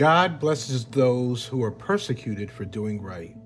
[0.00, 3.36] God blesses those who are persecuted for doing right,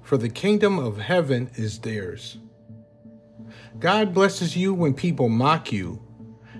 [0.00, 2.38] for the kingdom of heaven is theirs.
[3.80, 6.00] God blesses you when people mock you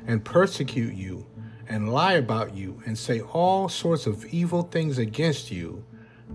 [0.09, 1.25] and persecute you
[1.69, 5.85] and lie about you and say all sorts of evil things against you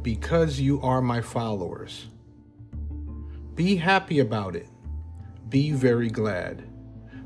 [0.01, 2.07] because you are my followers.
[3.53, 4.69] Be happy about it.
[5.49, 6.63] Be very glad,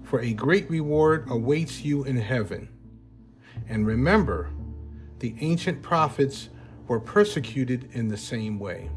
[0.02, 2.67] for a great reward awaits you in heaven.
[3.70, 4.49] And remember,
[5.21, 6.49] the ancient prophets
[6.88, 8.89] were persecuted in the same way.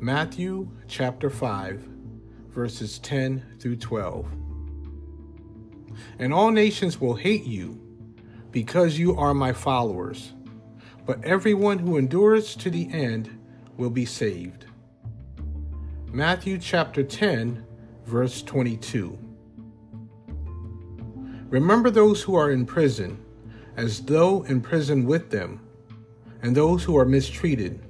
[0.00, 1.86] Matthew chapter 5,
[2.48, 4.26] verses 10 through 12.
[6.18, 7.78] And all nations will hate you
[8.50, 10.32] because you are my followers,
[11.04, 13.38] but everyone who endures to the end
[13.76, 14.64] will be saved.
[16.06, 17.62] Matthew chapter 10,
[18.06, 19.18] verse 22.
[21.50, 23.20] Remember those who are in prison
[23.76, 25.60] as though in prison with them,
[26.42, 27.80] and those who are mistreated,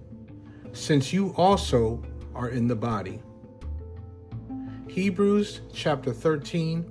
[0.73, 2.03] since you also
[2.35, 3.23] are in the body.
[4.89, 6.85] Hebrews chapter 13,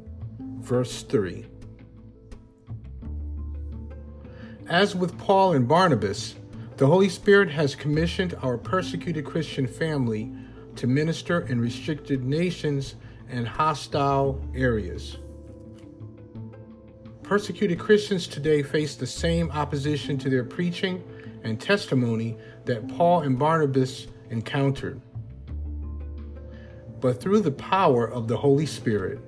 [0.59, 1.45] verse 3.
[4.67, 6.35] As with Paul and Barnabas,
[6.77, 10.31] the Holy Spirit has commissioned our persecuted Christian family
[10.75, 12.95] to minister in restricted nations
[13.29, 15.17] and hostile areas.
[17.23, 21.01] Persecuted Christians today face the same opposition to their preaching
[21.43, 25.01] and testimony that Paul and Barnabas encountered.
[26.99, 29.19] But through the power of the Holy Spirit,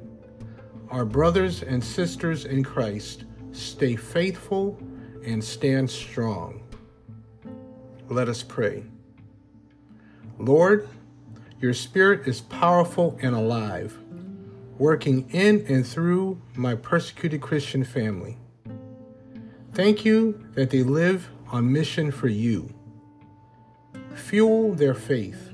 [0.90, 4.78] our brothers and sisters in Christ stay faithful
[5.26, 6.62] and stand strong.
[8.10, 8.84] Let us pray.
[10.38, 10.88] Lord,
[11.60, 13.98] your Spirit is powerful and alive
[14.78, 18.38] working in and through my persecuted Christian family.
[19.74, 22.74] Thank you that they live on mission for you.
[24.16, 25.52] Fuel their faith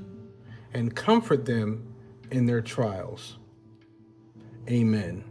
[0.74, 1.94] and comfort them
[2.32, 3.38] in their trials.
[4.70, 5.24] Amen.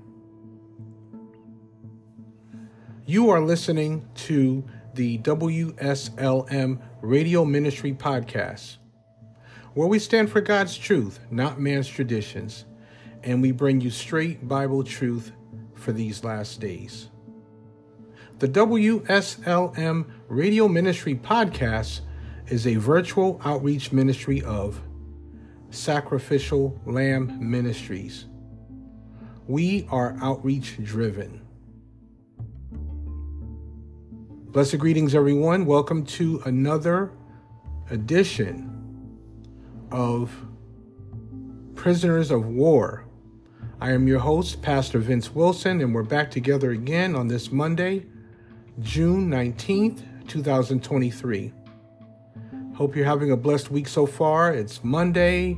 [3.06, 4.64] You are listening to
[4.94, 8.76] the WSLM Radio Ministry Podcast,
[9.74, 12.66] where we stand for God's truth, not man's traditions
[13.22, 15.32] and we bring you straight Bible truth
[15.74, 17.10] for these last days.
[18.38, 22.00] The WSLM Radio Ministry Podcast
[22.48, 24.80] is a virtual outreach ministry of
[25.70, 28.24] Sacrificial Lamb Ministries.
[29.46, 31.42] We are outreach driven.
[34.52, 35.66] Blessed greetings, everyone.
[35.66, 37.12] Welcome to another
[37.90, 38.66] edition
[39.92, 40.34] of
[41.74, 43.06] Prisoners of War
[43.82, 48.04] I am your host, Pastor Vince Wilson, and we're back together again on this Monday,
[48.80, 51.50] June 19th, 2023.
[52.74, 54.52] Hope you're having a blessed week so far.
[54.52, 55.56] It's Monday,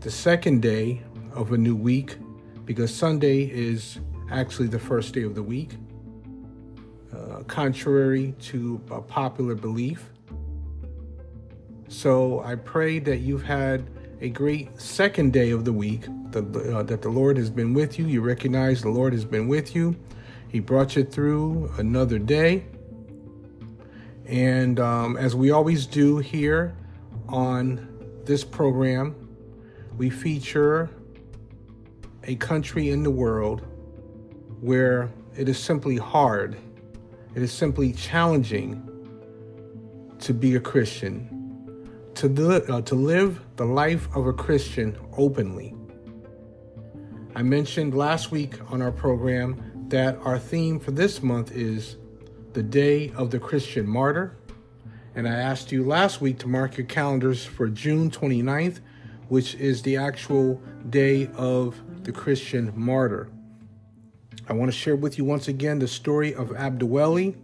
[0.00, 1.02] the second day
[1.34, 2.16] of a new week,
[2.64, 3.98] because Sunday is
[4.30, 5.76] actually the first day of the week,
[7.14, 10.08] uh, contrary to a popular belief.
[11.88, 13.90] So I pray that you've had
[14.20, 17.98] a great second day of the week, the, uh, that the Lord has been with
[17.98, 18.06] you.
[18.06, 19.96] You recognize the Lord has been with you.
[20.48, 22.66] He brought you through another day.
[24.26, 26.76] And um, as we always do here
[27.28, 27.88] on
[28.24, 29.14] this program,
[29.96, 30.90] we feature
[32.24, 33.64] a country in the world
[34.60, 36.56] where it is simply hard,
[37.34, 38.84] it is simply challenging
[40.18, 41.37] to be a Christian
[42.18, 45.72] to, uh, to live the life of a Christian openly.
[47.36, 51.96] I mentioned last week on our program that our theme for this month is
[52.54, 54.36] the Day of the Christian Martyr.
[55.14, 58.80] And I asked you last week to mark your calendars for June 29th,
[59.28, 63.30] which is the actual day of the Christian martyr.
[64.48, 67.36] I want to share with you once again the story of Abduweli.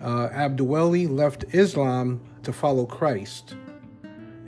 [0.00, 3.56] Uh, left Islam to follow Christ.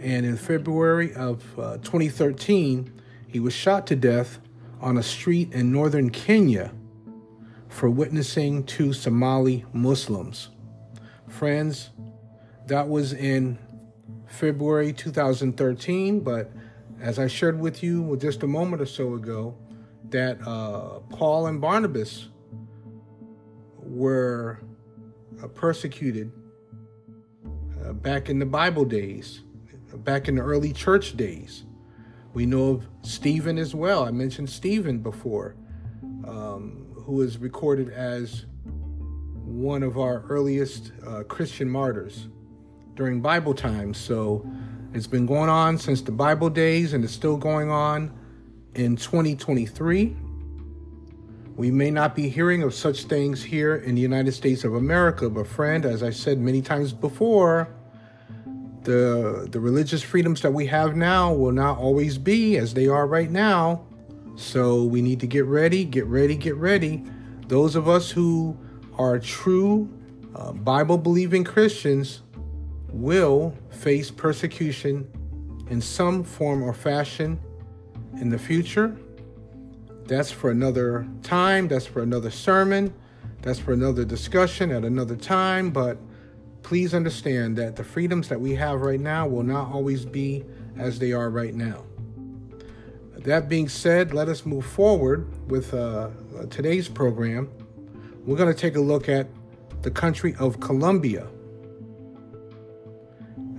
[0.00, 4.41] And in February of uh, 2013, he was shot to death
[4.81, 6.73] on a street in northern Kenya
[7.69, 10.49] for witnessing to Somali Muslims.
[11.29, 11.91] Friends,
[12.67, 13.58] that was in
[14.26, 16.50] February 2013, but
[17.00, 19.55] as I shared with you just a moment or so ago,
[20.08, 22.29] that uh, Paul and Barnabas
[23.76, 24.61] were
[25.43, 26.32] uh, persecuted
[27.85, 29.43] uh, back in the Bible days
[29.98, 31.64] back in the early church days.
[32.32, 34.04] We know of Stephen as well.
[34.04, 35.56] I mentioned Stephen before,
[36.25, 38.46] um, who is recorded as
[39.44, 42.28] one of our earliest uh, Christian martyrs
[42.94, 43.98] during Bible times.
[43.98, 44.48] So
[44.94, 48.16] it's been going on since the Bible days and it's still going on
[48.75, 50.16] in 2023.
[51.56, 55.28] We may not be hearing of such things here in the United States of America,
[55.28, 57.69] but friend, as I said many times before,
[58.85, 63.06] the the religious freedoms that we have now will not always be as they are
[63.06, 63.85] right now.
[64.37, 67.05] So we need to get ready, get ready, get ready.
[67.49, 68.56] Those of us who
[68.97, 69.88] are true
[70.35, 72.23] uh, Bible believing Christians
[72.93, 75.09] will face persecution
[75.69, 77.38] in some form or fashion
[78.21, 78.97] in the future.
[80.05, 82.93] That's for another time, that's for another sermon,
[83.43, 85.71] that's for another discussion at another time.
[85.71, 85.99] But
[86.62, 90.45] please understand that the freedoms that we have right now will not always be
[90.79, 91.85] as they are right now.
[93.19, 96.09] That being said, let us move forward with uh,
[96.49, 97.51] today's program.
[98.25, 99.29] We're going to take a look at
[99.83, 101.27] the country of Colombia.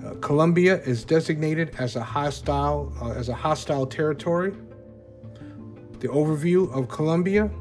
[0.03, 4.53] Uh, Colombia is designated as a hostile uh, as a hostile territory.
[6.00, 7.51] The overview of Colombia: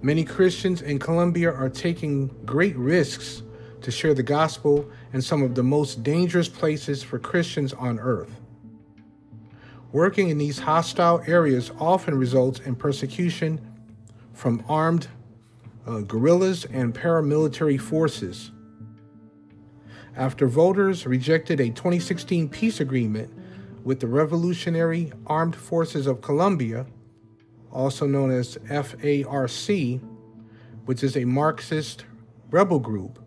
[0.00, 3.42] Many Christians in Colombia are taking great risks
[3.82, 8.40] to share the gospel in some of the most dangerous places for Christians on earth.
[9.92, 13.60] Working in these hostile areas often results in persecution
[14.32, 15.08] from armed
[15.86, 18.50] uh, guerrillas and paramilitary forces.
[20.16, 23.32] After voters rejected a 2016 peace agreement
[23.84, 26.86] with the Revolutionary Armed Forces of Colombia,
[27.70, 30.00] also known as FARC,
[30.84, 32.04] which is a Marxist
[32.50, 33.21] rebel group,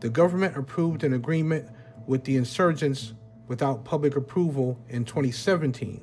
[0.00, 1.68] the government approved an agreement
[2.06, 3.14] with the insurgents
[3.46, 6.00] without public approval in 2017.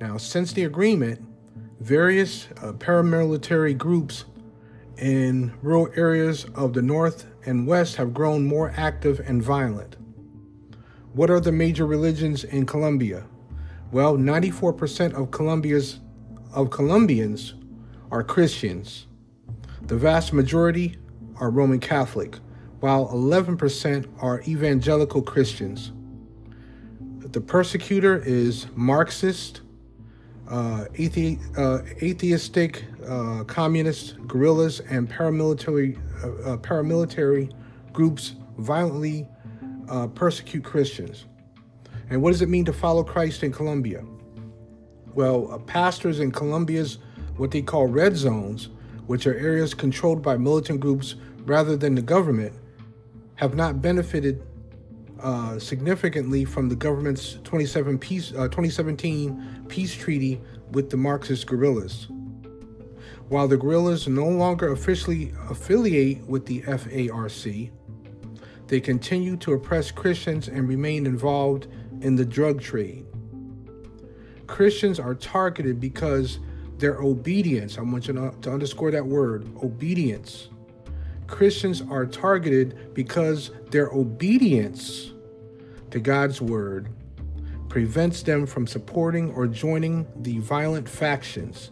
[0.00, 1.24] Now, since the agreement,
[1.80, 4.24] various uh, paramilitary groups
[4.98, 9.96] in rural areas of the North and West have grown more active and violent.
[11.12, 13.26] What are the major religions in Colombia?
[13.90, 16.00] Well, 94% of Colombia's
[16.54, 17.54] of Colombians
[18.10, 19.06] are Christians.
[19.82, 20.96] The vast majority
[21.42, 22.38] are Roman Catholic,
[22.78, 25.90] while 11% are evangelical Christians.
[27.18, 29.62] The persecutor is Marxist,
[30.48, 37.52] uh, athe- uh, atheistic, uh, communist guerrillas, and paramilitary uh, uh, paramilitary
[37.92, 39.26] groups violently
[39.88, 41.24] uh, persecute Christians.
[42.08, 44.04] And what does it mean to follow Christ in Colombia?
[45.12, 46.98] Well, pastors in Colombia's
[47.36, 48.68] what they call red zones,
[49.06, 52.54] which are areas controlled by militant groups rather than the government,
[53.36, 54.42] have not benefited
[55.20, 60.40] uh, significantly from the government's 27 peace, uh, 2017 peace treaty
[60.72, 62.08] with the Marxist guerrillas.
[63.28, 67.70] While the guerrillas no longer officially affiliate with the FARC,
[68.66, 71.68] they continue to oppress Christians and remain involved
[72.00, 73.06] in the drug trade.
[74.46, 76.40] Christians are targeted because
[76.78, 80.48] their obedience, I want you to underscore that word, obedience,
[81.32, 85.12] Christians are targeted because their obedience
[85.90, 86.90] to God's word
[87.70, 91.70] prevents them from supporting or joining the violent factions,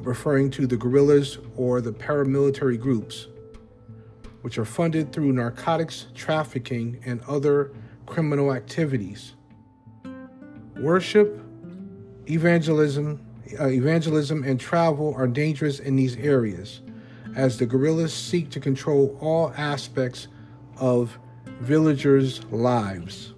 [0.00, 3.28] referring to the guerrillas or the paramilitary groups,
[4.42, 7.72] which are funded through narcotics trafficking and other
[8.04, 9.34] criminal activities.
[10.76, 11.40] Worship,
[12.28, 13.24] evangelism,
[13.60, 16.80] uh, evangelism, and travel are dangerous in these areas
[17.36, 20.26] as the guerrillas seek to control all aspects
[20.78, 21.18] of
[21.60, 23.34] villagers' lives.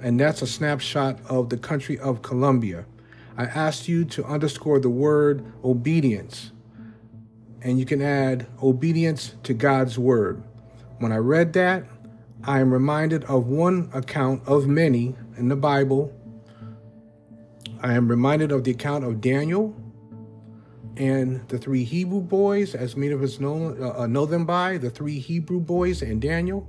[0.00, 2.84] And that's a snapshot of the country of Colombia.
[3.36, 6.52] I asked you to underscore the word obedience,
[7.62, 10.42] and you can add obedience to God's word.
[10.98, 11.84] When I read that,
[12.44, 16.12] I am reminded of one account of many in the Bible.
[17.80, 19.74] I am reminded of the account of Daniel
[20.96, 24.78] and the three Hebrew boys, as many of us know, uh, uh, know them by,
[24.78, 26.68] the three Hebrew boys and Daniel.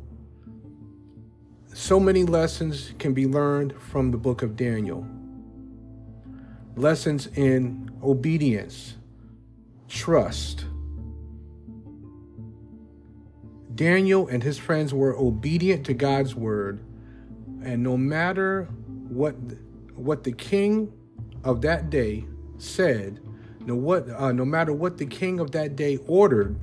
[1.74, 5.06] So many lessons can be learned from the book of Daniel.
[6.76, 8.96] Lessons in obedience,
[9.88, 10.66] trust.
[13.76, 16.80] Daniel and his friends were obedient to God's word,
[17.62, 18.70] and no matter
[19.10, 19.36] what
[19.96, 20.92] what the king
[21.44, 22.26] of that day
[22.58, 23.20] said,
[23.66, 26.60] no, what, uh, no matter what the king of that day ordered,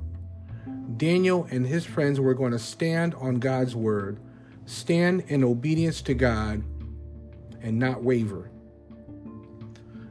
[0.96, 4.20] Daniel and his friends were going to stand on God's word,
[4.66, 6.62] stand in obedience to God,
[7.60, 8.50] and not waver.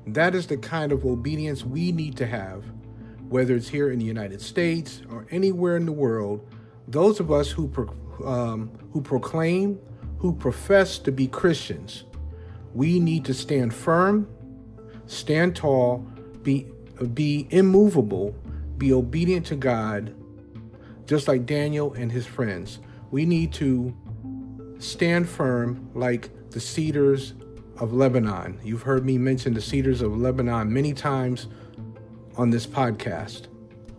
[0.08, 2.64] That is the kind of obedience we need to have
[3.32, 6.46] whether it's here in the United States or anywhere in the world,
[6.90, 7.96] those of us who pro-
[8.26, 9.80] um, who proclaim,
[10.18, 12.04] who profess to be Christians,
[12.74, 14.28] we need to stand firm,
[15.08, 16.06] stand tall,
[16.44, 16.68] be
[17.08, 18.36] be immovable,
[18.78, 20.14] be obedient to God,
[21.06, 22.80] just like Daniel and his friends.
[23.12, 23.96] We need to
[24.80, 27.34] stand firm like the cedars
[27.78, 28.60] of Lebanon.
[28.64, 31.48] You've heard me mention the cedars of Lebanon many times
[32.38, 33.48] on this podcast.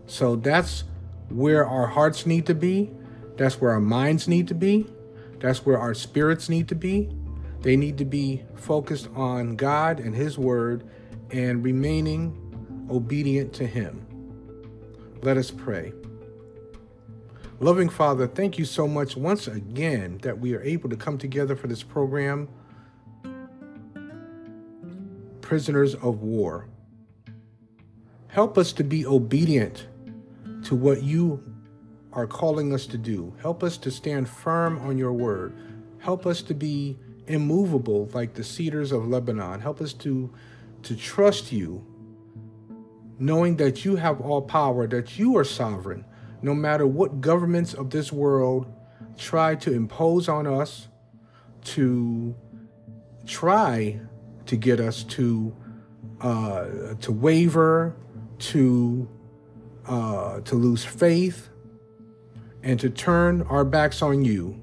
[0.06, 0.84] So that's
[1.28, 2.90] where our hearts need to be.
[3.36, 4.86] That's where our minds need to be.
[5.38, 7.10] That's where our spirits need to be.
[7.60, 10.88] They need to be focused on God and His Word
[11.30, 12.38] and remaining
[12.92, 14.06] obedient to Him.
[15.22, 15.92] Let us pray.
[17.60, 21.54] Loving Father, thank you so much once again that we are able to come together
[21.54, 22.48] for this program,
[25.40, 26.66] Prisoners of War.
[28.28, 29.86] Help us to be obedient
[30.64, 31.44] to what you
[32.12, 33.34] are calling us to do.
[33.40, 35.54] Help us to stand firm on your word.
[35.98, 39.60] Help us to be immovable like the cedars of Lebanon.
[39.60, 40.32] Help us to,
[40.82, 41.86] to trust you,
[43.22, 46.04] knowing that you have all power, that you are sovereign,
[46.42, 48.66] no matter what governments of this world
[49.16, 50.88] try to impose on us,
[51.62, 52.34] to
[53.24, 54.00] try
[54.46, 55.54] to get us to
[56.20, 57.94] uh, to waver,
[58.38, 59.08] to
[59.86, 61.48] uh, to lose faith,
[62.64, 64.60] and to turn our backs on you.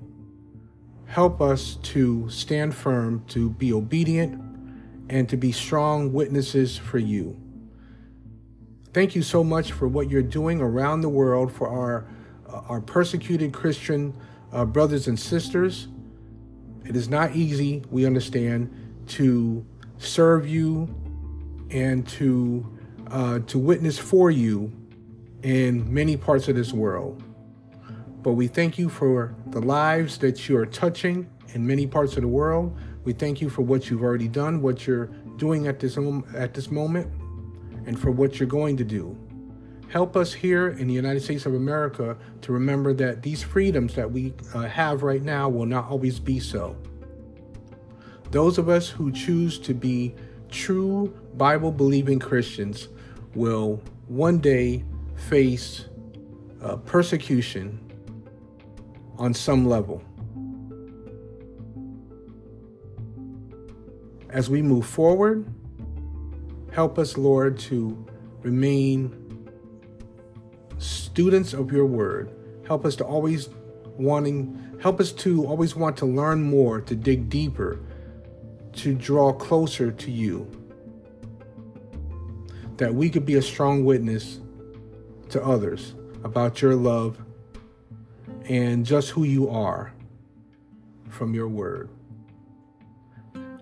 [1.06, 4.40] Help us to stand firm, to be obedient,
[5.10, 7.40] and to be strong witnesses for you.
[8.92, 12.08] Thank you so much for what you're doing around the world for our,
[12.48, 14.16] uh, our persecuted Christian
[14.52, 15.88] uh, brothers and sisters.
[16.86, 19.64] It is not easy, we understand, to
[20.00, 20.90] serve you
[21.70, 22.68] and to,
[23.12, 24.72] uh, to witness for you
[25.44, 27.22] in many parts of this world.
[28.24, 32.22] But we thank you for the lives that you are touching in many parts of
[32.22, 32.76] the world.
[33.04, 35.96] We thank you for what you've already done, what you're doing at this
[36.36, 37.12] at this moment,
[37.90, 39.18] and for what you're going to do.
[39.88, 44.12] Help us here in the United States of America to remember that these freedoms that
[44.12, 46.78] we uh, have right now will not always be so.
[48.30, 50.14] Those of us who choose to be
[50.52, 52.90] true Bible believing Christians
[53.34, 54.84] will one day
[55.16, 55.86] face
[56.62, 57.80] uh, persecution
[59.18, 60.04] on some level.
[64.30, 65.52] As we move forward,
[66.80, 68.08] help us, Lord, to
[68.42, 69.52] remain
[70.78, 72.32] students of your word.
[72.66, 73.50] Help us to always
[73.98, 77.82] wanting, help us to always want to learn more, to dig deeper,
[78.72, 80.50] to draw closer to you.
[82.78, 84.40] That we could be a strong witness
[85.32, 87.22] to others about your love
[88.46, 89.92] and just who you are
[91.10, 91.90] from your word.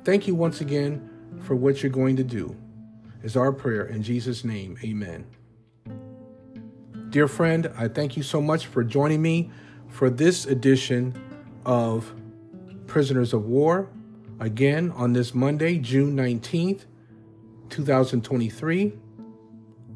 [0.04, 1.10] Thank you once again
[1.42, 2.56] for what you're going to do,
[3.24, 4.78] is our prayer in Jesus' name.
[4.84, 5.26] Amen.
[7.10, 9.50] Dear friend, I thank you so much for joining me
[9.88, 11.14] for this edition
[11.66, 12.14] of
[12.86, 13.90] Prisoners of War.
[14.40, 16.82] Again, on this Monday, June 19th,
[17.70, 18.94] 2023.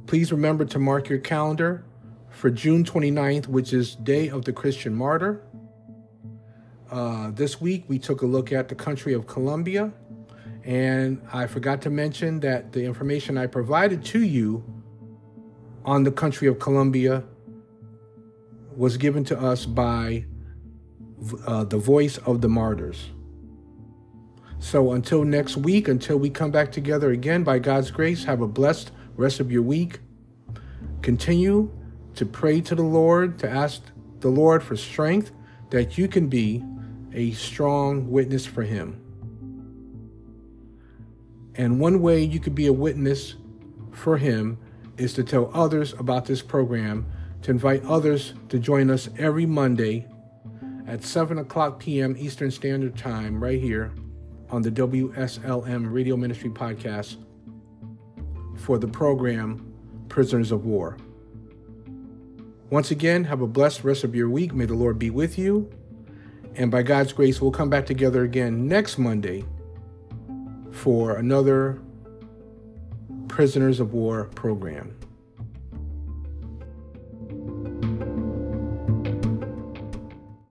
[0.08, 1.84] Please remember to mark your calendar
[2.30, 5.42] for June 29th, which is Day of the Christian Martyr.
[6.90, 9.92] Uh, this week, we took a look at the country of Colombia,
[10.64, 14.64] and I forgot to mention that the information I provided to you
[15.84, 17.24] on the country of Colombia
[18.76, 20.26] was given to us by
[21.46, 23.10] uh, the voice of the martyrs.
[24.60, 28.48] So until next week, until we come back together again, by God's grace, have a
[28.48, 30.00] blessed rest of your week.
[31.02, 31.72] Continue
[32.16, 33.82] to pray to the Lord, to ask
[34.20, 35.32] the Lord for strength,
[35.72, 36.64] that you can be
[37.14, 39.02] a strong witness for Him.
[41.56, 43.36] And one way you could be a witness
[43.92, 44.58] for Him
[44.98, 47.06] is to tell others about this program,
[47.42, 50.08] to invite others to join us every Monday
[50.88, 52.16] at 7 o'clock p.m.
[52.18, 53.92] Eastern Standard Time, right here
[54.50, 57.18] on the WSLM Radio Ministry Podcast
[58.58, 59.74] for the program
[60.10, 60.98] Prisoners of War.
[62.70, 64.54] Once again, have a blessed rest of your week.
[64.54, 65.70] May the Lord be with you.
[66.56, 69.46] And by God's grace, we'll come back together again next Monday
[70.82, 71.80] for another
[73.28, 74.98] Prisoners of War program.